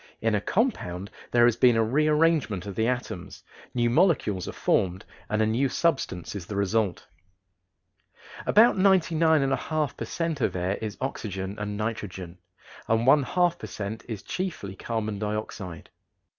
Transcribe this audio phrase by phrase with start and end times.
[0.19, 3.43] In a compound there has been a rearrangement of the atoms,
[3.75, 7.05] new molecules are formed, and a new substance is the result.
[8.47, 10.41] About 99 1/2 per cent.
[10.41, 12.39] of air is oxygen and nitrogen
[12.87, 14.03] and one half per cent.
[14.09, 15.91] is chiefly carbon dioxide.